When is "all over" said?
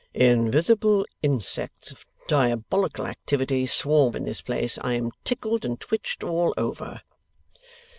6.23-7.01